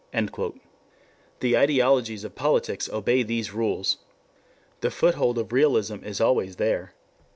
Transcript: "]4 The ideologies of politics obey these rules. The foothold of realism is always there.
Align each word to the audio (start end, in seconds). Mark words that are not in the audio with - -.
"]4 0.35 0.53
The 1.41 1.55
ideologies 1.55 2.23
of 2.23 2.33
politics 2.33 2.89
obey 2.89 3.21
these 3.21 3.53
rules. 3.53 3.97
The 4.79 4.89
foothold 4.89 5.37
of 5.37 5.53
realism 5.53 6.03
is 6.03 6.19
always 6.19 6.55
there. 6.55 6.95